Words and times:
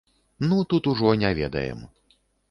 Ну, 0.47 0.57
тут 0.71 0.87
ужо 0.91 1.11
не 1.23 1.31
ведаем. 1.39 1.83